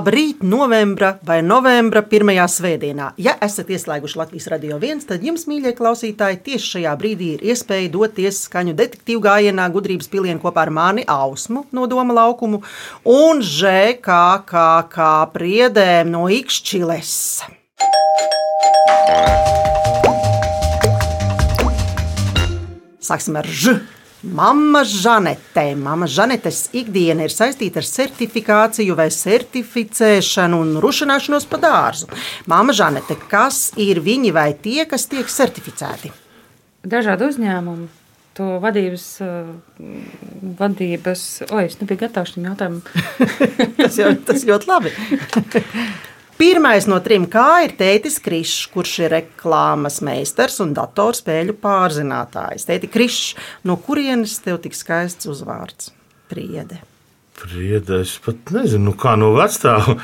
[0.00, 3.10] Labrīt, novembra vai novembra pirmajā svētdienā.
[3.20, 7.90] Ja esat ieslēguši Latvijas radio viens, tad jums, mīļie klausītāji, tieši šajā brīdī ir iespēja
[7.92, 12.62] doties skaņu detektīvu gājienā gudrības pilienu kopā ar mani Ausmu no Doma laukumu
[13.04, 17.14] un ŽKKK priedēm no Ikšķiles.
[23.04, 23.99] Sāksim ar Ž.
[24.22, 25.74] Mama Žanete.
[25.76, 32.10] Mama Žanetes ikdiena ir saistīta ar certifikāciju vai certificēšanu un rušināšanos pa dārzu.
[32.50, 36.12] Mama Žanete, kas ir viņi vai tie, kas tiek certificēti?
[36.84, 37.88] Dažādi uzņēmumi.
[38.36, 39.48] To vadības, uh,
[40.60, 42.84] vadības, oi, es nebiju gatavs šim jautājumam.
[43.80, 44.92] tas, jau, tas ļoti labi.
[46.40, 52.64] Pirmais no trim kā ir tētis Krišs, kurš ir reklāmas meistars un datorspēļu pārzinātājs.
[52.64, 53.34] Tēti Krišs,
[53.68, 55.90] no kurienes tev tik skaists uzvārds?
[56.32, 56.78] Priede.
[57.42, 59.98] Priede, es pat nezinu, nu kā no vecāta.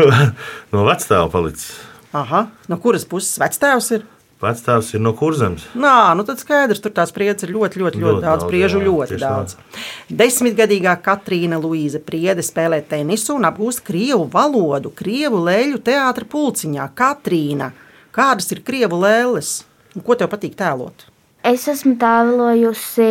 [0.72, 1.74] no vecāta palicis.
[2.16, 4.08] Aha, no kuras puses vecāks ir?
[4.44, 5.64] Vecāks ir no kurzemes.
[5.78, 8.44] Nā, nu tad skaidrs, tur tās spriedzes ir ļoti, ļoti, ļoti, ļoti daudz.
[8.50, 9.56] Priežu jā, ļoti daudz.
[9.56, 9.84] Tā.
[10.22, 16.90] Desmitgadīgā Katrīna Luīza Priede spēlē tenisu un apgūst krievu valodu, krievu lēļu teātra pulciņā.
[16.98, 17.72] Katrīna,
[18.14, 19.56] kādas ir krievu lēles?
[19.94, 21.08] Un ko tev patīk tēlot?
[21.44, 23.10] Es esmu tēlojusi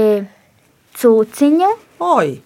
[1.02, 1.76] cūciņu.
[2.14, 2.42] Oi,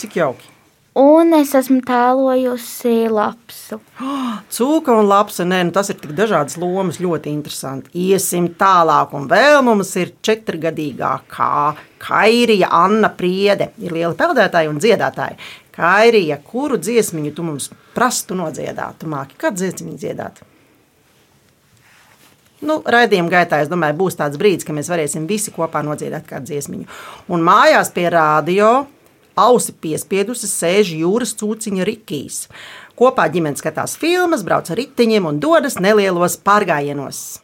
[0.00, 0.55] cik jauki!
[0.96, 3.76] Un es esmu tēlojusi lapsu.
[4.56, 7.92] Cūka un lapsa, nē, nu tas ir tik dažādas lomas, ļoti interesanti.
[8.06, 13.74] Iesim tālāk, un vēl mums ir četrgadīgā kā Kairija Anna Priede.
[13.84, 15.36] Ir liela peldētāja un dziedātāja.
[15.76, 18.96] Kairija, kuru dziesmiņu tu mums prastu nodziedāt?
[19.02, 20.40] Tu māki, kādu dziesmiņu dziedāt?
[22.64, 26.54] Nu, raidījuma gaitā, es domāju, būs tāds brīdis, kad mēs varēsim visi kopā nodziedāt kādu
[26.54, 26.88] dziesmiņu.
[27.36, 28.86] Un mājās pie rādio
[29.36, 32.46] ausi piespiedusi sēž jūras cūciņa Rikijs.
[32.96, 37.42] Kopā ģimene skatās filmas, brauc ar riteņiem un dodas nelielos pārgājienos.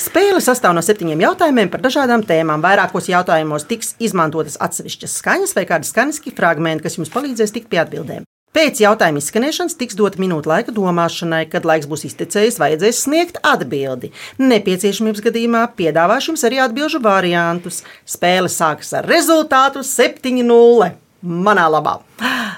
[0.00, 2.64] Spēle sastāv no septiņiem jautājumiem par dažādām tēmām.
[2.64, 7.84] Vairākos jautājumos tiks izmantotas atsevišķas skaņas vai kādi skaņas fragmenti, kas jums palīdzēs tikt pie
[7.84, 8.26] atbildēm.
[8.50, 14.08] Pēc jautājuma izskanēšanas tiks dota minūte laika domāšanai, kad laiks būs iztecējis, vajadzēs sniegt atbildi.
[14.42, 17.84] Nepieciešamības gadījumā piedāvāšu jums arī atbildžu variantus.
[18.02, 20.88] Spēle sākas ar rezultātu 7-0.
[21.20, 22.00] Manā labā.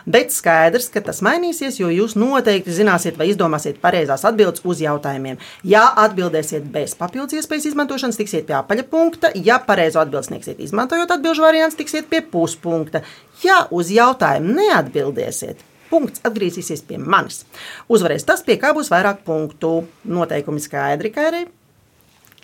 [0.06, 5.36] Bet skaidrs, ka tas mainīsies, jo jūs noteikti zināsiet vai izdomāsiet pareizās atbildes uz jautājumiem.
[5.66, 9.32] Ja atbildēsiet bez papildus iespējas izmantošanas, tiksiet pie apaļa punkta.
[9.34, 13.02] Ja pareizo atbildi sniegsiet izmantojot atbildžu variantu, tiksiet pie puspunkta.
[13.42, 17.44] Ja uz jautājumu neatbildēsiet, punkts atgriezīsies pie manis.
[17.92, 19.82] Uzvarēs tas, pie kā būs vairāk punktu.
[20.08, 21.44] Noteikumi skaidri, kā arī.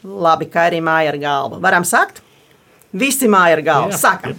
[0.04, 1.62] Labi, kā arī māja ar galvu.
[1.64, 2.22] Varam sākt?
[2.92, 3.96] Visi māja ar galvu.
[3.98, 4.36] Sākam!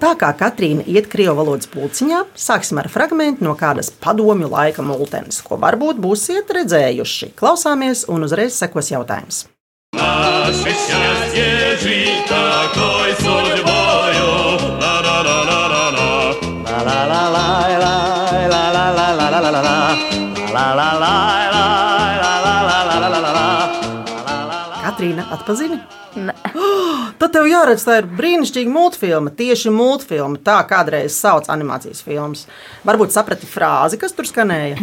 [0.00, 5.42] Tā kā Katrīna iet krievu valodas pulciņā, sāksim ar fragment no kādas padomju laika mūtens,
[5.44, 7.34] ko varbūt būsiet redzējuši.
[7.36, 9.44] Klausāmies, un uzreiz sekos jautājums.
[10.00, 11.50] Naši šķastie,
[11.84, 13.14] žīt, takoj,
[24.80, 25.76] Katrīna, atpazini?
[26.16, 26.32] Nē.
[26.56, 29.30] Oh, tad tev jāredz, tā ir brīnišķīga multfilma.
[29.36, 30.40] Tieši multfilma.
[30.44, 32.46] Tā kādreiz sauc animācijas filmas.
[32.88, 34.80] Varbūt saprati frāzi, kas tur skanēja.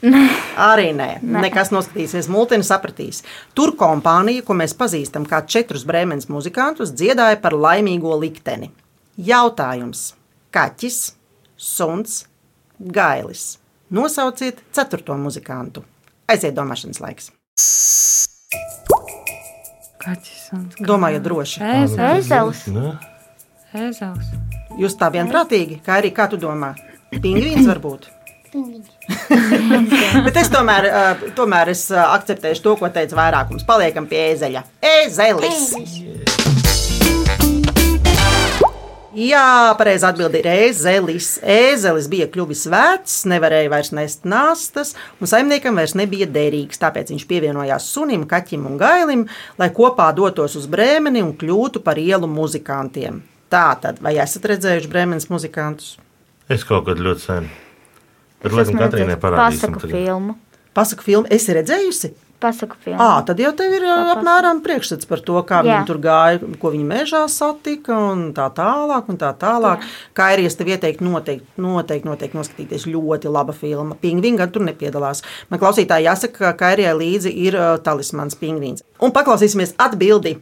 [0.00, 0.24] Nē.
[0.56, 1.10] Arī nē.
[1.20, 1.44] nē.
[1.44, 3.20] Nekas noskatīsies, multini sapratīs.
[3.52, 8.72] Tur kompānija, ko mēs pazīstam kā četrus brēmenes muzikantus, dziedāja par laimīgo likteni.
[9.20, 10.14] Jautājums:
[10.56, 11.02] Kaķis,
[11.60, 12.22] suns,
[12.80, 13.58] gailis.
[13.90, 15.82] Nosauciet ceturto muzikantu.
[16.30, 17.32] Aiziet domāšanas laiks.
[20.00, 21.58] Kaķis un Domājiet droši.
[21.60, 22.62] Ēzelis.
[23.74, 24.30] Ēzelis.
[24.78, 26.72] Jūs tā vienprātīgi, kā arī kā tu domā?
[27.10, 28.06] Pingvīns varbūt.
[30.26, 30.88] Bet es tomēr,
[31.38, 33.66] tomēr es akceptēšu to, ko teica vairākums.
[33.66, 34.64] Paliekam pie ēzeļa.
[34.94, 36.49] Ēzelis.
[39.10, 41.32] Jā, pareizi atbild ir ēzelis.
[41.42, 46.78] Ēzelis bija kļuvis vecs, nevarēja vairs nest nastas, un saimniekam vairs nebija derīgs.
[46.78, 49.24] Tāpēc viņš pievienojās sunim, kaķim un gailim,
[49.58, 53.18] lai kopā dotos uz brēmeni un kļūtu par ielu muzikantiem.
[53.50, 55.96] Tātad, vai esat redzējuši brēmenes muzikantus?
[56.46, 57.50] Es kaut kad ļoti sen.
[58.40, 59.74] Bet, laikam, Katrīnai parādīsim.
[59.74, 60.38] Pasaku filmu.
[60.76, 62.14] Pasaku filmu, esi redzējusi?
[62.40, 62.96] Pasaku filmu.
[63.04, 65.74] À, tad jau tev ir Tā apmēram priekšstats par to, kā Jā.
[65.74, 69.10] viņi tur gāja, ko viņi mežā satika un tā tālāk.
[69.12, 69.84] Un tā tālāk.
[70.16, 73.98] Kā arī es tev ieteiktu noteikti, noteikti, noteikti noskatīties ļoti laba filma.
[74.00, 75.20] Pingvīna gan tur nepiedalās.
[75.52, 78.86] Man klausītāji jāsaka, ka Kairijai līdzi ir uh, talismans pingvīns.
[79.04, 80.38] Un paklausīsimies atbildi.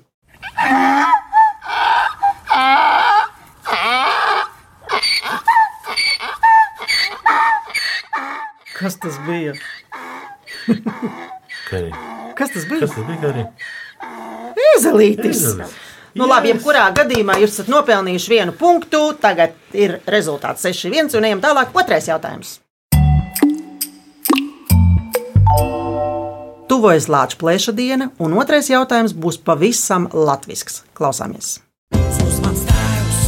[8.78, 9.58] Kas tas bija?
[11.68, 11.92] Karī.
[12.38, 12.86] Kas tas bija?
[12.86, 13.18] Kas tas bija?
[13.22, 13.44] Karī?
[14.76, 15.42] Ezelītis.
[15.42, 15.76] Ezelis.
[16.18, 19.02] Nu, labi, jebkurā gadījumā jūs esat nopelnījuši vienu punktu.
[19.20, 21.74] Tagad ir rezultāts 6-1 un ejam tālāk.
[21.76, 22.58] Otrais jautājums.
[26.68, 30.82] Tuvojas Latvijas plēša diena, un otrais jautājums būs pavisam latvisks.
[30.98, 31.58] Klausāmies!
[32.18, 33.20] Sus mans tēvs,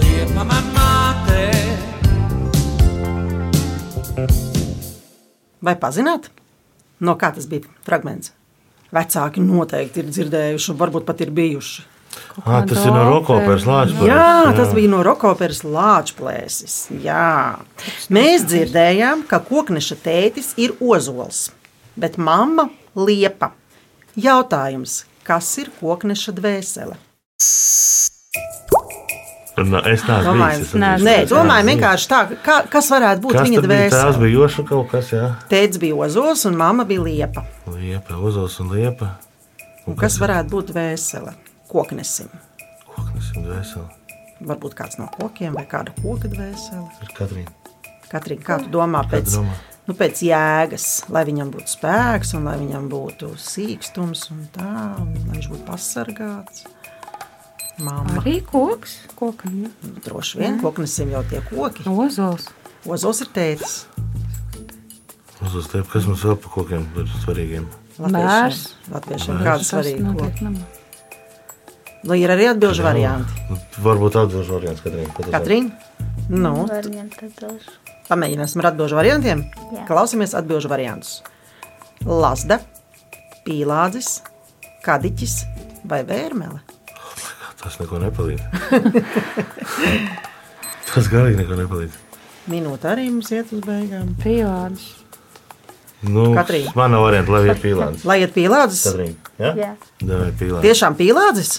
[0.00, 0.71] liepa man
[5.62, 6.28] Vai pazināt,
[7.00, 8.32] no kā tas bija fragments?
[8.92, 11.88] Vecāki noteikti ir dzirdējuši, un varbūt pat ir bijuši.
[12.44, 14.08] Ah, tas ir no Rokopēras Lāčplēses.
[14.10, 16.74] Jā, tas bija no Rokoperas lāčplēsis.
[17.04, 17.60] Jā.
[18.12, 21.46] Mēs dzirdējām, ka kokneša tētis ir ozols,
[21.96, 22.68] bet mamma
[22.98, 23.52] liepa.
[24.18, 26.98] Jautājums, kas ir kokneša dvēsele?
[29.56, 30.60] No, es neesmu bijis.
[30.72, 33.88] es nē, domāju vienkārši tā, kā, kas varētu būt Kas viņa bija?
[33.92, 34.20] Tās dvēsele.
[34.22, 35.26] bija joša kaut kas, jā.
[35.50, 37.44] Tētis bija ozols un mamma bija liepa.
[37.68, 39.10] Liepa, uzols un liepa.
[39.86, 41.34] Un kas varētu būt dvēsele?
[41.68, 42.32] Koknesim.
[42.94, 43.88] Koknes un dvēseli.
[44.48, 46.88] Varbūt kāds no kokiem vai kāda koka dvēsele.
[47.04, 47.52] Ir Katrīna.
[48.08, 49.54] Katrīna, kā tu domā pēc, domā?
[49.88, 55.12] nu, pēc jēgas, lai viņam būtu spēks, un lai viņam būtu sīkstums, un tā, un
[55.28, 56.64] lai viņš būtu pasargāts?
[57.80, 58.18] Māma.
[58.20, 58.98] Arī koks.
[59.16, 59.70] Kokam, ja.
[60.04, 61.86] Droši vien, koknesim jau tie koki.
[61.88, 62.50] Ozols.
[62.84, 63.78] Ozols ir tētis.
[65.42, 67.66] Uzols liepa, kas mums vēl par kokiem ir svarīgiem?
[68.02, 68.62] Bērs.
[68.92, 70.46] Latviešiem notiek koki.
[70.46, 70.68] namā.
[72.02, 73.44] Nu, ir arī atbilžu varianti.
[73.46, 75.30] Nu, varbūt atbilžu variants Katrīna.
[75.30, 75.70] Katrīna?
[76.32, 76.66] Nu,
[78.08, 79.44] pamēģināsim ar atbilžu variantiem.
[79.76, 79.84] Jā.
[79.86, 81.20] Klausamies atbilžu variantus.
[82.02, 82.58] Lazda,
[83.46, 84.16] pīlādzis,
[84.82, 85.36] kadiķis
[85.86, 86.58] vai vērmele?
[87.62, 88.42] Tas neko nepalīdz.
[90.92, 91.94] tas galīgi neko nepalīdz.
[92.50, 94.08] Minūte arī mums iet uz beigām.
[94.22, 94.88] Pīlādes.
[96.02, 96.72] Nu, Katrīna.
[96.74, 98.02] Man nav variantu, lai iet pīlāns.
[98.08, 99.14] Lai iet pīlādzis, Katrīna.
[99.38, 99.52] Jā?
[99.60, 99.68] Jā.
[100.02, 100.64] Davai pīlāns.
[100.66, 101.52] tiešām pīlādzis?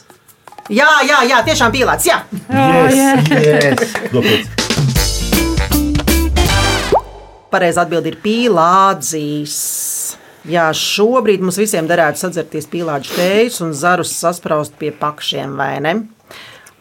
[0.71, 2.07] Jā, jā, jā, tiešām pīlādzis.
[2.11, 2.17] Jā.
[2.51, 3.95] Yes, yes.
[4.11, 4.44] Dopiet.
[7.53, 9.55] Pareizi atbild ir pīlādzis.
[10.43, 15.93] Jā, šobrīd mums visiem derētu sadzerties pīlāģu tējus un zarus saspraust pie pakšiem, vai ne?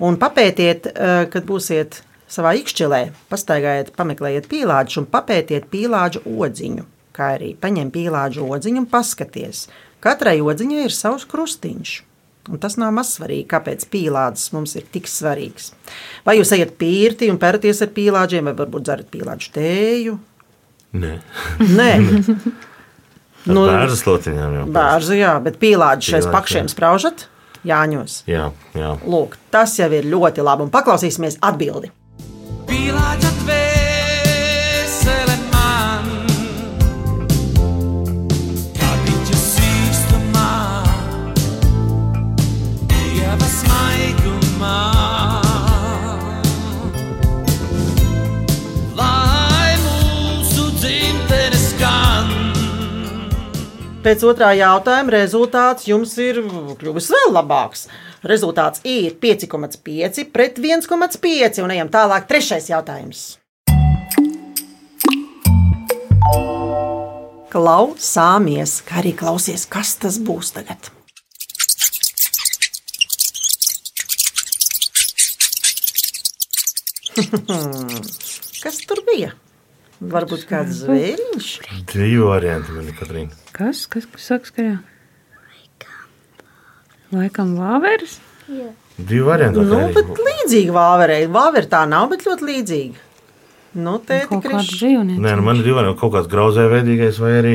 [0.03, 6.87] Un papētiet, eh, kad būsiet savā ikšķilē, pastaigājiet, pameklējiet pīlāģu un papētiet pīlāģu odziņu.
[7.15, 9.69] Kā arī paņem pīlāģu odziņu un paskaties.
[10.01, 12.01] Katrai odziņai ir savs krustiņš.
[12.51, 15.71] Un tas nav maz svarīgi, kāpēc pīlādes mums ir tik svarīgs.
[16.27, 20.19] Vai jūs ejat pirti un pērties ar pīlāģiem, vai varbūt dzerat pīlāģu tēju?
[20.99, 21.13] Nē,
[21.63, 21.91] Nē,
[23.47, 24.67] nu, Nu, bērnu slotiņām jau.
[24.75, 27.27] bērnu, jā, bet pīlāģi šais Pīlāģi, pakšiem spraužat
[27.67, 28.23] Jāņos.
[28.27, 28.93] Jā, jā.
[29.07, 30.67] Lūk, tas jau ir ļoti labi.
[30.67, 31.93] Un paklausīsimies atbildi.
[32.67, 33.62] pīlāģa dvēsele
[54.03, 56.41] Pēc otrā jautājuma rezultāts jums ir
[56.81, 57.85] kļuvis vēl labāks.
[58.27, 61.61] Rezultāts ir 5,5 pret 1,5.
[61.63, 62.27] Un ejam tālāk.
[62.27, 63.21] Trešais jautājums.
[67.53, 70.91] Klausāmies, kā arī klausies, kas tas būs tagad.
[78.63, 79.31] Kas tur bija?
[80.03, 81.49] Varbūt kāds zvēriņš.
[81.93, 83.37] Divi varianti man ir Katrīna.
[83.55, 83.85] Kas?
[83.87, 84.75] Kas, kas saka, skarā?
[87.13, 88.17] Laikam vāveres?
[88.97, 89.61] Divi varianti.
[89.63, 89.95] Nu, Katrīna.
[90.01, 91.23] bet līdzīga vāverei.
[91.33, 93.09] Vāvera tā nav, bet ļoti līdzīga.
[93.83, 95.21] Nu, tēti, Kaut kāda dzīvnieka.
[95.23, 96.01] Nē, nu man ir divi varianti.
[96.03, 97.55] Kaut kāds grauzējveidīgais vai arī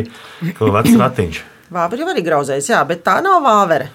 [0.58, 1.44] kaut kāds ratiņš.
[1.74, 3.90] Vāvera jau arī grauzējas, jā, bet tā nav vāvera.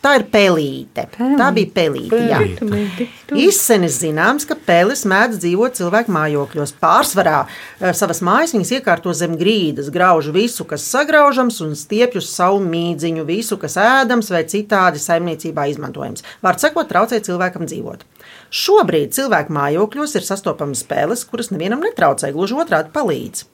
[0.00, 1.04] Tā ir pelīte.
[1.12, 1.36] Pelīte.
[1.36, 3.06] Tā bija pelīte.
[3.28, 3.36] Tu.
[3.44, 6.72] Izsenis zināms, ka peles mēdz dzīvot cilvēku mājokļos.
[6.80, 12.32] Pārsvarā eh, savas mājas viņas iekārto zem grīdas, grauž visu, kas sagraužams, un stiepj uz
[12.32, 16.24] savu mīdziņu, visu, kas ēdams vai citādi saimniecībā izmantojams.
[16.40, 18.08] Vārds sakot, traucē cilvēkam dzīvot.
[18.50, 23.50] Šobrīd cilvēku mājokļos ir sastopamas spēles, kuras nevienam netraucē, gluži otrādi palīdz.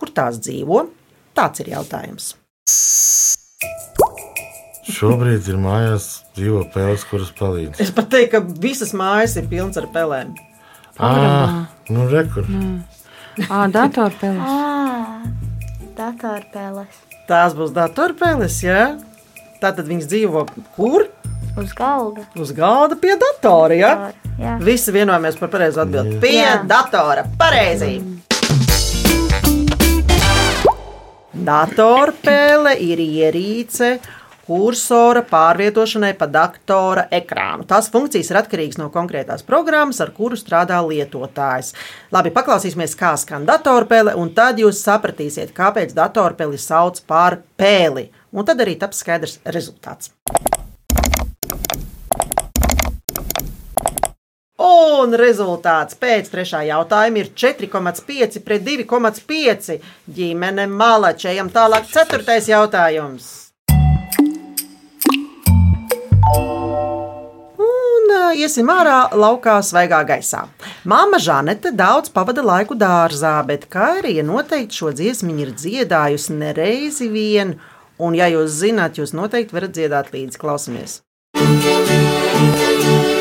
[0.00, 0.86] Kur tās dzīvo?
[1.36, 2.38] Tāds ir jautājums.
[5.02, 6.04] Šobrīd ir mājās
[6.36, 7.80] dzīvo pēles, kuras palīdz.
[7.82, 10.28] Es pat teiktu, ka visas mājas ir pilnas ar pelēm.
[11.02, 12.46] Ah, nu rekur.
[13.48, 14.46] Ā, datorpeles.
[14.46, 15.24] Ā,
[15.98, 17.00] datorpēles.
[17.26, 18.84] Tās būs datorpēles, jā.
[19.58, 20.44] Tātad viņas dzīvo
[20.76, 21.08] kur?
[21.58, 22.28] Uz galda.
[22.38, 23.74] Uz galda pie datora.
[23.74, 23.92] Ja?
[24.38, 24.54] Jā.
[24.62, 26.22] Visi vienojamies par pareizo atbildību.
[26.22, 26.54] Pie Jā.
[26.62, 27.26] datora.
[27.42, 27.98] Pareizi.
[31.42, 33.96] Datorpēle ir ierīce
[34.46, 37.66] kursora pārvietošanai pa datora ekrānu.
[37.68, 41.72] Tās funkcijas ir atkarīgas no konkrētās programmas, ar kuru strādā lietotājs.
[42.14, 48.10] Labi, paklausīsimies, kā skan datorpēle, un tad jūs sapratīsiet, kāpēc datorpēli sauc par pēli.
[48.32, 50.12] Un tad arī taps skaidrs rezultāts.
[54.62, 59.78] Un rezultāts pēc trešā jautājuma ir 4,5 pret 2,5.
[60.06, 61.32] Ģimene malača.
[61.32, 61.90] Ejam tālāk.
[61.90, 63.41] Ceturtais jautājums.
[68.34, 70.46] Iesim ārā laukā svaigā gaisā.
[70.88, 77.56] Māma Žanete daudz pavada laiku dārzā, bet Kairija noteikti šo dziesmu ir dziedājusi nereizi vien.
[78.02, 80.40] Un, ja jūs zināt, jūs noteikti varat dziedāt līdzi.
[80.42, 81.00] Klausamies!
[81.32, 83.11] Kas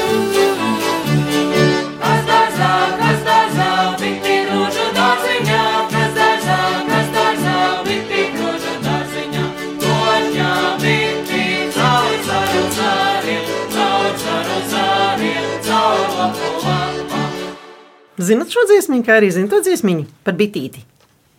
[18.22, 20.84] Zinat šo dziesmu, kā arī zinat to dziesmu par bitīti?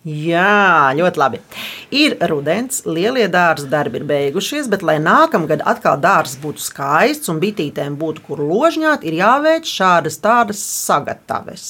[0.03, 1.39] Jā, ļoti labi.
[1.95, 7.39] Ir rudens, lielie dārza darbi ir beigušies, bet, lai nākamgad atkal dārzs būtu skaists un
[7.43, 11.69] bitītēm būtu kur ložņāt, ir jāveic šādas tādas sagataves.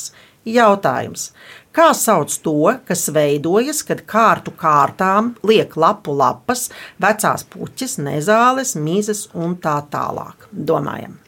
[0.49, 1.29] Jautājums.
[1.77, 9.27] Kā sauc to, kas veidojas, kad kārtu kārtām liek lapu lapas, vecās puķis, nezāles, mizas
[9.37, 10.49] un tā tālāk?
[10.53, 11.21] Domājam.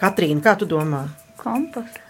[0.00, 1.04] Katrīna, kā tu domā?
[1.40, 2.00] Komposts.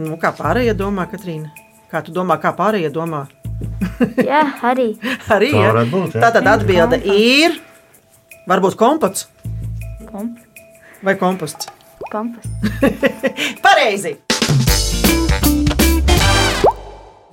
[0.00, 1.50] Nu, kā pārējie domā, Katrīna?
[1.90, 3.24] Kā tu domā, kā pārējie domā?
[4.30, 4.92] Jā, arī.
[5.32, 5.72] Arī Tā ja?
[5.72, 6.22] varētu būt, jā.
[6.24, 7.58] Tātad atbilde ir.
[8.48, 9.28] Varbūt komposts
[10.08, 10.72] Komposts.
[11.04, 11.68] vai komposts.
[12.10, 12.48] Komposts.
[13.66, 14.16] Pareizi!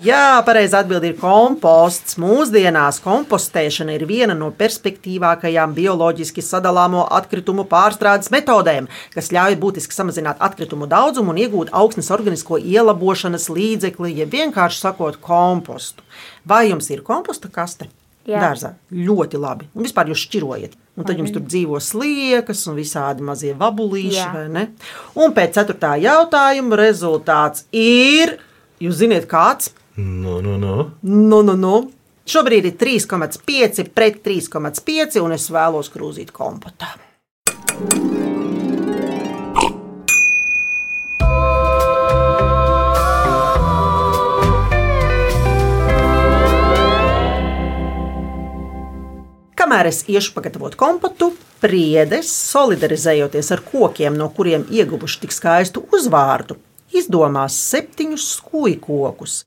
[0.06, 2.20] Jā, pareizi atbildi ir komposts.
[2.22, 8.86] Mūsdienās kompostēšana ir viena no perspektīvākajām bioloģiski sadalāmo atkritumu pārstrādes metodēm,
[9.16, 15.18] kas ļauj būtiski samazināt atkritumu daudzumu un iegūt augsnes organisko ielabošanas līdzekli, ja vienkārši sakot,
[15.24, 16.06] kompostu.
[16.46, 17.90] Vai jums ir komposta kaste?
[18.28, 18.44] Jā.
[18.44, 18.76] Dārzā.
[18.94, 19.66] Ļoti labi.
[19.74, 20.78] Un vispār jūs šķirojat.
[21.00, 24.30] Un tad jums tur dzīvo sliekas un visādi mazie vabulīši, Jā.
[24.36, 24.68] vai ne?
[25.18, 28.36] Un pēc ceturtā jautājuma rezultāts ir.
[28.84, 29.72] Jūs zināt, kāds?
[29.98, 30.92] Nu, nu, nu.
[31.02, 31.76] Nu, nu, nu.
[32.28, 36.92] Šobrīd ir 3,5 pret 3,5, un es vēlos krūzīt kompotā.
[49.58, 51.32] Kamēr es iešu pagatavot kompotu,
[51.64, 56.62] priedes, solidarizējoties ar kokiem, no kuriem ieguvuši tik skaistu uzvārdu,
[56.94, 59.47] izdomās septiņus skūju kokus.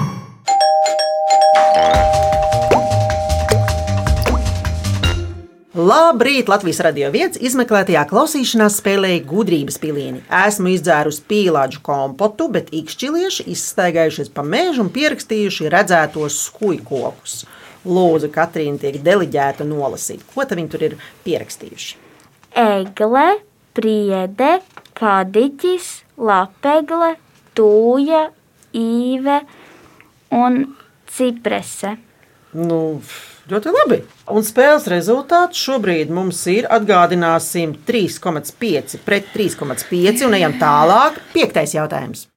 [5.81, 6.49] Labrīt!
[6.51, 10.19] Latvijas radio viens izmeklētajā klausīšanās spēlēja gudrības pilieni.
[10.43, 17.39] Esmu izdzērusi pīlāģu kompotu, bet īkšķilieši izstaigājušies pa mežu un pierakstījuši redzētos skujkokus.
[17.87, 20.95] Lūdzu, Katrīna tiek deliģēta nolasīt, ko viņi tur ir
[21.25, 21.97] pierakstījuši.
[22.61, 23.25] Egle,
[23.73, 24.53] priede,
[25.01, 25.89] kadiķis,
[26.21, 27.15] lapegle,
[27.57, 28.27] tūja,
[28.77, 29.41] īve
[30.43, 30.63] un
[31.09, 31.97] ciprese.
[32.51, 32.99] Nu,
[33.47, 34.01] ļoti labi.
[34.31, 41.21] Un spēles rezultāts šobrīd mums ir atgādināsim 3,5 pret 3,5 un ejam tālāk.
[41.31, 42.27] Piektais jautājums.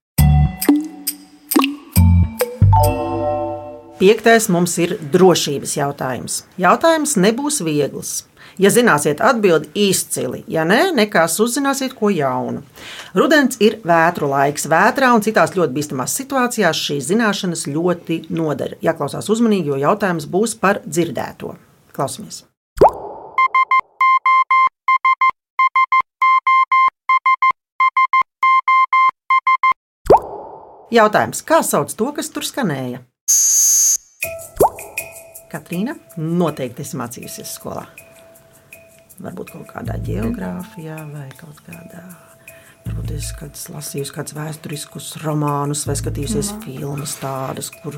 [3.99, 6.43] Piektais mums ir drošības jautājums.
[6.61, 8.25] Jautājums nebūs viegls.
[8.59, 12.63] Ja zināsiet atbildi izcili, ja nē, nekas uzzināsiet ko jaunu.
[13.19, 14.69] Rudens ir vētru laiks.
[14.71, 18.77] Vētrā un citās ļoti bīstamās situācijās šīs zināšanas ļoti noder.
[18.85, 21.57] Jāklausās uzmanīgi, jo jautājums būs par dzirdēto.
[21.95, 22.45] Klausamies!
[30.95, 33.03] Jautājums, kā sauc to, kas tur skanēja?
[35.51, 37.89] Katrīna noteikti esi mācījusies skolā.
[39.23, 42.03] Varbūt kaut kādā geogrāfijā vai kaut kādā
[42.85, 47.97] Varbūt es kāds lasīju kādus vēsturiskus romānus vai skatījusies filmas tādas, kur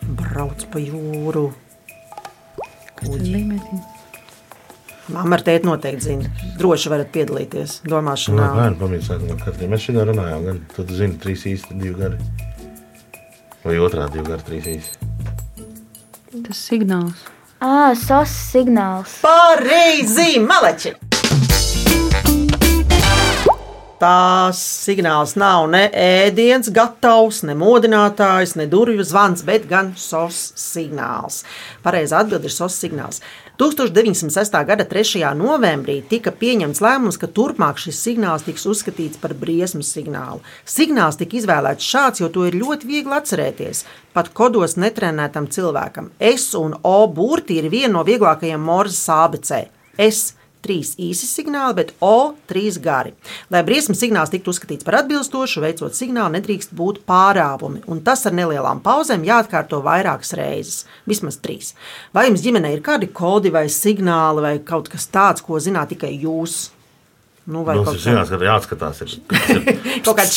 [0.00, 1.50] brauc pa jūru.
[3.04, 3.98] Līmenis.
[5.10, 6.30] Mamma ar tēti noteikti zina.
[6.58, 8.46] Droši varat piedalīties domāšanā.
[8.56, 9.72] bērnu pamīsāk, no katriem.
[9.74, 12.18] Mēs šodien runājām, gan tu zini, trīs īsti, divi gari.
[13.64, 15.10] Vai otrādi divi gari, trīs īsti.
[16.46, 17.26] Tas signāls.
[17.60, 19.18] Ā, sos signāls.
[19.20, 20.94] Pareizi, maleči!
[24.00, 31.42] Tās signāls nav ne ēdiens, gatavs, ne modinātājs, ne durvju zvans, bet gan SOS signāls.
[31.84, 33.20] Pareizā atbilde ir SOS signāls.
[33.60, 34.56] 1906.
[34.70, 35.34] gada 3.
[35.36, 40.40] novembrī tika pieņemts lēmums, ka turpmāk šis signāls tiks uzskatīts par briesmu signālu.
[40.64, 43.84] Signāls tika izvēlēts šāds, jo to ir ļoti viegli atcerēties.
[44.16, 46.08] Pat kodos netrenētam cilvēkam.
[46.16, 49.66] S un O burti ir viena no vieglākajiem morzes ABC.
[50.00, 53.12] S trīs īsi signāli, bet O trīs gari.
[53.52, 58.36] Lai briesmu signāls tiktu uzskatīts par atbilstošu, veicot signālu, nedrīkst būt pārāvumi, un tas ar
[58.36, 61.74] nelielām pauzēm jāatkārto vairākas reizes, vismaz trīs.
[62.16, 66.14] Vai jums ģimenē ir kādi kodi vai signāli vai kaut kas tāds, ko zināt tikai
[66.16, 66.68] jūs?
[67.50, 69.00] Nu, vai Mums kaut, ir zināms, ka jāatskatās.
[69.02, 69.14] Ir,
[69.56, 70.36] ir, kaut kāds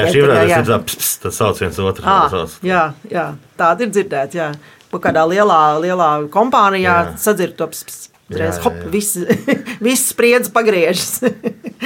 [0.00, 0.60] jā, tad, jā, ir jā.
[0.66, 2.08] tā, pss, tad sauc viens otru.
[2.08, 2.56] Ā, sauc.
[2.66, 2.82] jā,
[3.12, 3.26] jā,
[3.60, 4.50] tāda ir dzirdēta.
[4.88, 7.16] Pa kādā lielā, lielā kompānijā Jā.
[7.20, 9.18] sadzird to psts, uzreiz, hop, viss,
[9.84, 11.20] viss spriedzi pagriežas.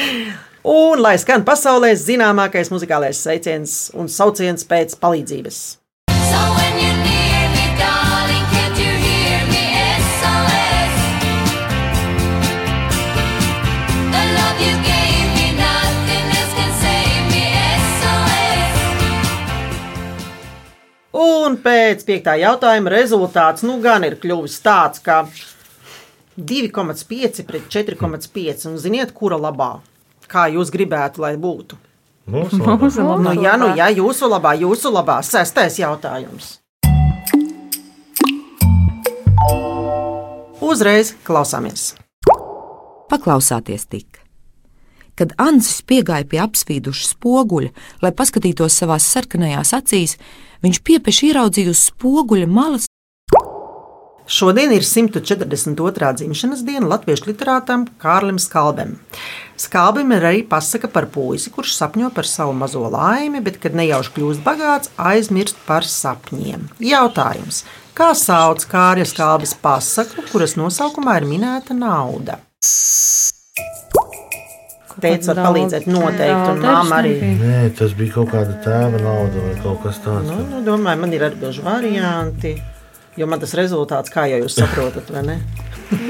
[0.62, 5.60] un lai skan pasaulē zināmākais muzikālais sveiciens un sauciens pēc palīdzības.
[6.12, 6.42] So
[6.76, 9.64] me, darling, can't you hear me?
[10.20, 10.94] SOS.
[14.14, 15.42] The love you gave me.
[21.12, 25.26] Un pēc piektā jautājuma rezultāts nu gan ir kļuvis tāds, ka
[26.38, 28.66] 2,5 pret 4,5.
[28.70, 29.72] Un ziniet, kura labā?
[30.32, 31.76] Kā jūs gribētu, lai būtu?
[32.32, 32.88] Mūsu labā.
[33.20, 35.20] Nu, jā, nu, jā, jūsu labā, jūsu labā.
[35.26, 36.58] Sestais jautājums.
[40.62, 41.92] Uzreiz klausāmies.
[43.12, 44.22] Paklausāties tik.
[45.18, 50.16] Kad Ansis piegāja pie apspīduša spoguļa, lai paskatītos savās sarkanajās acīs,
[50.64, 52.88] viņš piepeši ieraudzīja uz spoguļa malas
[54.32, 56.12] Šodien ir 142.
[56.16, 58.94] dzimšanas diena latviešu literātam Kārlim Skalbam.
[59.60, 64.14] Skalbam ir arī pasaka par puisi, kurš sapņo par savu mazo laimi, bet, kad nejauši
[64.16, 66.64] kļūst bagāts, aizmirst par sapņiem.
[66.80, 67.60] Jautājums:
[67.92, 72.40] kā sauc Kārļa Skalbas pasaku, kuras nosaukumā ir minēta nauda?
[75.02, 77.18] Teicis, var palīdzēt noteikti, un māma arī.
[77.36, 80.32] Nē, tas bija kaut kāda tēva nauda vai kaut kas tāds.
[80.32, 82.60] Nu, nu, domāju, man ir atbildīgi varianti.
[83.16, 85.38] Jo man tas rezultāts, kā jau jūs saprotat, vai ne?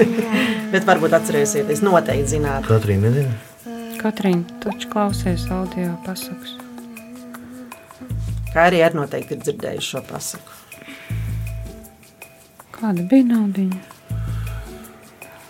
[0.72, 2.66] Bet varbūt atcerēsieties, noteikti zināt.
[2.68, 3.32] Katrīna nezina.
[3.98, 6.54] Katrīna, taču klausies audio pasakas.
[8.52, 10.58] Kā arī ar noteikti ir dzirdējuši šo pasaku.
[12.76, 13.82] Kāda bija naudiņa?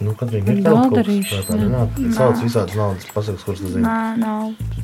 [0.03, 2.15] Nu, Katrīna ir Daudz kaut kas tāds.
[2.17, 3.85] Sauc visādas naudas pasakas, kuras tu zini.
[3.85, 4.81] Nē, nav.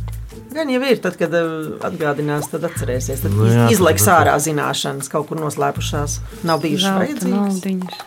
[0.58, 1.48] Gan jau ir, tad, kad eh,
[1.86, 3.22] atgādinās, tad atcerēsies.
[3.24, 4.12] Tad Nu jā, tad izlaiks ir.
[4.16, 6.18] ārā zināšanas, kaut kur noslēpušās.
[6.48, 8.06] Nav bijušas Zelta vajadzīgas.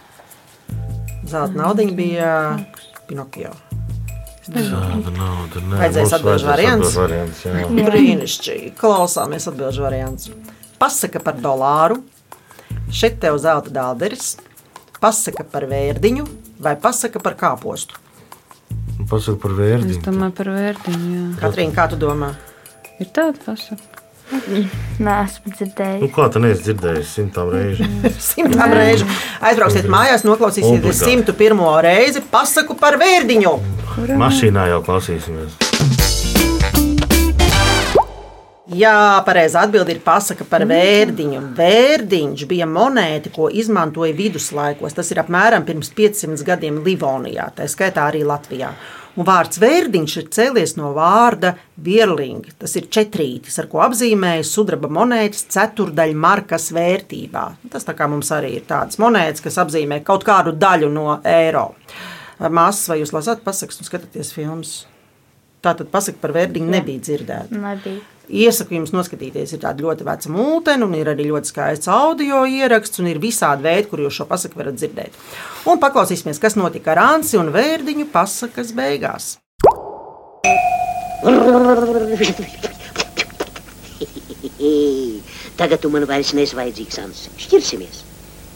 [1.31, 2.31] Zelta naudiņa bija
[3.07, 3.53] Pinokio.
[4.51, 5.61] Tāda nauda.
[5.63, 6.95] Nē, Vajadzēs vajadzēs variants?
[6.97, 7.43] variants.
[7.45, 7.67] jā.
[7.87, 8.71] Brīnišķīgi.
[8.79, 10.31] Klausāmies atbildžu variants.
[10.81, 12.01] Pasaka par dolāru.
[12.91, 14.33] Šeit tev zelta dālderis.
[15.01, 16.25] Pasaka par vērdiņu
[16.61, 17.95] vai pasaka par kāpostu.
[19.09, 20.03] Pasaka par Es vērtību.
[20.05, 21.09] domāju par vērtiņu.
[21.15, 21.23] Jā.
[21.41, 22.33] Katrīna, kā tu domā?
[22.99, 23.81] Ir tāda pasaka.
[24.31, 26.11] Nē, esmu Nu, dzirdējis.
[26.15, 27.83] kā tu neesi dzirdējis simtām reižu?
[28.31, 29.05] Simtām reižu.
[29.43, 31.33] Aizbrauksiet mājās, noklausīsieties Obligāti.
[31.35, 31.81] 101.
[31.83, 33.51] reizi pasaku par vērdiņu.
[34.21, 35.57] Mašīnā jau klausīsimies.
[38.71, 41.41] Jā, pareizā atbilde ir pasaka par vērdiņu.
[41.57, 44.95] Vērdiņš bija monēta, ko izmantoja viduslaikos.
[44.95, 48.69] Tas ir apmēram pirms 500 gadiem Livonijā, tā skaitā arī Latvijā.
[49.19, 52.53] Un vārds vērdiņš ir cēlies no vārda virlingi.
[52.61, 57.43] Tas ir četrītis, ar ko apzīmēja sudraba monētas ceturdaļu markas vērtībā.
[57.73, 61.73] Tas tā kā mums arī ir tādas monētas, kas apzīmē kaut kādu daļu no eiro.
[62.39, 64.73] Māsas, vai jūs lasāt pasakas un skatāties filmas?
[65.61, 67.59] Tā tad pasaka par vērdiņu nebija dzirdēta.
[67.67, 67.99] Nebija.
[68.31, 73.01] Iesaku jums noskatīties, ir tāda ļoti veca mūtene, un ir arī ļoti skaists audio ieraksts,
[73.03, 75.11] un ir visādi veidi, kur jūs šo pasaku varat dzirdēt.
[75.67, 79.25] Un paklausīsimies, kas notika ar Ansi un Vērdiņu pasakas beigās.
[85.59, 87.29] Tagad tu man vairs neesi vajadzīgs, Ansi.
[87.45, 87.97] Šķirsimies.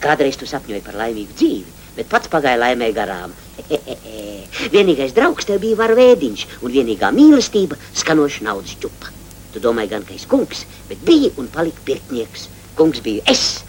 [0.00, 3.30] Kādreiz tu sapņoji par laimīgu dzīvi, bet pats pagāja laimē garām,
[4.74, 9.12] Vienīgais draugs tev bija varvēdiņš, un vienīgā mīlestība skanoša naudas čupa.
[9.56, 12.42] Tu domāji gan, ka es kungs, bet biji un palika pirtnieks.
[12.76, 13.64] Kungs biju es,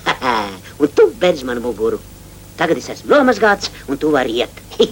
[0.83, 1.95] un tu bedz manu muguru.
[2.59, 4.51] Tagad es esmu nomazgāts, un tu vari iet.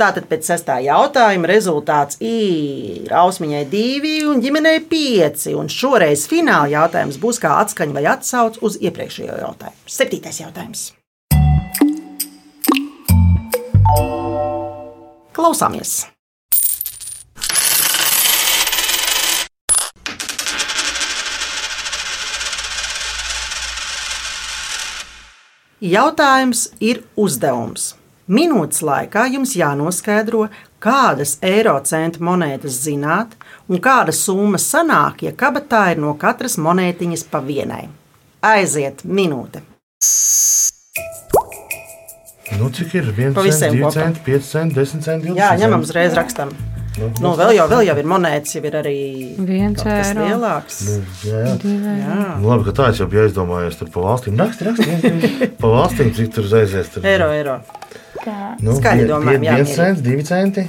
[0.00, 5.52] Tātad pēc sestā jautājuma rezultāts ir Ausmiņai divi un ģimenei pieci.
[5.52, 9.76] Un šoreiz fināla jautājums būs kā atskaņa vai atsauce uz iepriekšējo jautājumu.
[10.00, 10.86] Septītais jautājums.
[15.30, 16.08] Klausāmies!
[25.80, 27.94] Jautājums ir uzdevums.
[28.28, 30.48] Minūtes laikā jums jānoskaidro,
[30.82, 33.32] kādas eiro centu monētas zināt
[33.70, 37.86] un kāda summa sanāk, ja kabatā ir no katras monētiņas pa vienai.
[38.42, 39.69] Aiziet minūte.
[42.60, 43.08] Nu, cik ir?
[43.16, 43.94] 1 Pa visiem cents, 2 kopā.
[43.96, 46.50] centi, 5 centi, 10 centi, 20 Jā, ņemam uzreiz rakstam.
[46.98, 48.94] Nu, Nu, vēl, jau, vēl jau ir monētas, jau ir arī
[49.46, 50.24] Viens eiro.
[50.26, 50.80] lielāks.
[50.88, 51.52] Nu, jā, jā.
[52.00, 52.16] Jā.
[52.42, 54.36] Nu, labi, ka tā es jau biju aizdomājies tur pa valstīm.
[54.42, 55.20] Raksti, raksti,
[55.62, 56.90] pa valstīm, cik tur aizies.
[56.92, 57.06] Tur.
[57.06, 57.54] Eiro, eiro.
[58.24, 60.66] Tā, Nu, Skaļi vie- domājam, jā, viens cents, divi centi.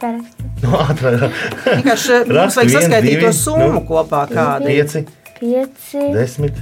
[0.62, 1.30] Nu, ātrāk,
[1.64, 3.80] Vienkārši mums vajag saskaitīt divi, to summu nu.
[3.88, 4.26] kopā.
[4.28, 4.84] Kāda ir?
[4.84, 5.06] pieci,
[5.38, 6.56] Pieci, desmit,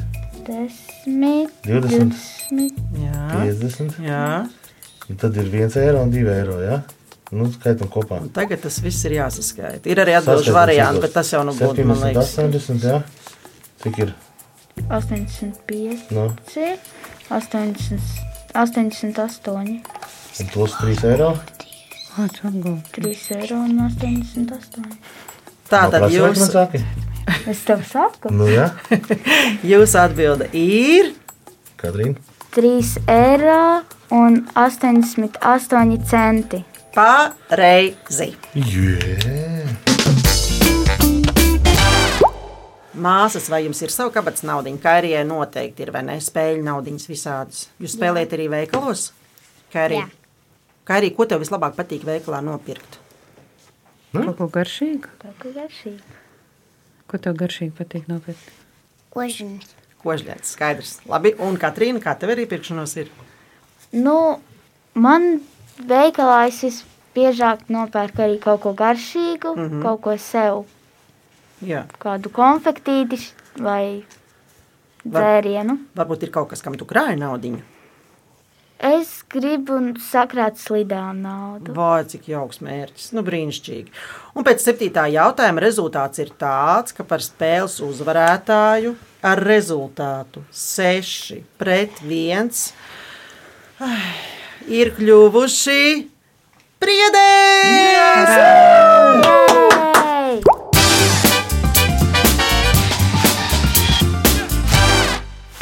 [0.47, 2.75] desmit, divdesmit, desmit.
[2.99, 3.97] Jā, piecdesmit.
[4.05, 4.23] jā.
[5.09, 6.59] Un Tad ir viens eiro un divi eiro.
[6.61, 6.83] Ja?
[7.33, 8.21] Nu, skaitam kopā.
[8.33, 9.89] Tagad tas viss ir jāsaskaita.
[9.89, 12.33] Ir arī Saskaitam varianti, bet tas jau nu būtu, man 70, liekas.
[12.41, 13.03] 80, jā.
[13.85, 14.15] Cik ir?
[14.89, 16.29] 85, Nu,
[17.29, 18.01] 80,
[18.55, 19.83] 88,
[20.41, 21.33] un plus 3 eiro.
[22.15, 22.89] Kāds atgūt?
[22.97, 24.87] 3 eiro un 88.
[25.69, 26.87] Tā tad Nav prasība, jūs?
[27.53, 28.71] Es tev saku, Nu, jā.
[29.75, 31.13] jūs atbilde ir.
[31.79, 32.17] Katrīna.
[32.57, 33.61] 3 eiro
[34.11, 36.65] un 88 centi.
[36.95, 38.33] Pareizi.
[38.55, 39.67] Jē.
[42.99, 44.73] Māsas, vai jums ir sava kabatas nauda?
[44.83, 46.17] Kairijai noteikti ir, vai ne?
[46.23, 47.67] Spēļu naudiņas visādas.
[47.79, 49.13] Jūs spēlējat arī veikalos?
[49.71, 50.09] Kairī, Jā.
[50.89, 52.99] Kairī, ko tev vislabāk patīk veikalā nopirkt?
[54.17, 55.13] Kaut ko garšīgu?
[55.21, 56.17] Tā kā garšīgi.
[57.09, 58.51] Ko tev garšīgi patīk nopirkt?
[59.15, 59.77] Kožins.
[60.03, 60.93] Kožļēts, skaidrs.
[61.11, 63.13] Labi, un Katrīna, kā tev arī pirkšanos ir?
[63.93, 64.41] Nu,
[64.95, 65.41] man
[65.79, 69.83] veikalā es visbiežāk nopērku arī kaut ko garšīgu, mm -hmm.
[69.83, 70.65] kaut ko sev,
[71.65, 71.87] Jā.
[71.99, 73.19] kādu konfektīti
[73.57, 74.05] vai
[75.05, 75.79] Var- dzērienu.
[75.97, 77.63] Varbūt ir kaut kas, kam tu krāji naudiņu.
[78.79, 81.73] Es gribu sakrāt slidām naudu.
[81.75, 83.89] Vai cik jauks mērķis, nu brīnišķīgi.
[84.39, 88.95] Un pēc septītā jautājuma rezultāts ir tāds, ka par spēles uzvarētāju
[89.27, 92.53] ar rezultātu 6 pret 1 ai,
[94.81, 95.83] ir kļuvuši
[96.83, 97.79] priedēji!
[98.35, 99.68] Jej!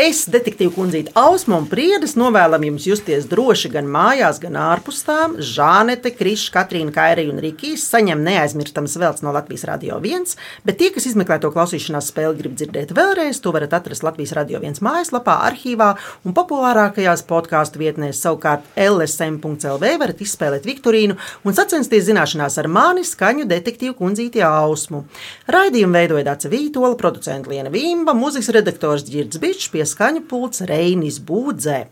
[0.07, 5.33] Es, detektīva kundzīte Ausma un Priedes, novēlam jums justies droši gan mājās, gan ārpus tām.
[5.43, 10.37] Žānete, Krišs, Katrīna, Kairija un Rikijs saņem neaizmirstams velts no Latvijas Radio 1,
[10.69, 14.61] bet tie, kas izmeklē to klausīšanās spēli, grib dzirdēt vēlreiz, to varat atrast Latvijas Radio
[14.61, 15.89] 1 mājaslapā, arhīvā
[16.23, 18.23] un populārākajās podkāstu vietnēs.
[18.23, 25.03] Savukārt LSM.CLV varat izspēlēt Viktorīnu un sacensties zināšanās ar mani skaņu detektīvu kundzīti Ausmu.
[25.51, 29.67] Raidījumu veidoja Dāca Vītola, producents Liena Vimba, mūzikas redaktors Girds Bičs,
[29.97, 31.87] skaņu pults Reinis Būdzē.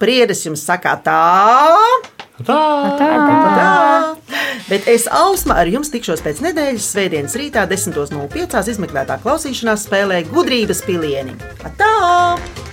[0.00, 1.20] Priedes jums sakā tā!
[2.40, 2.56] Tā.
[2.96, 3.10] Tā!
[4.70, 8.64] Bet es, Ausma, ar jums tikšos pēc nedēļas, Svētdienas rītā, 10.05.
[8.72, 11.36] izmeklētā klausīšanās spēlē gudrības pilieni.
[11.76, 12.69] Tā!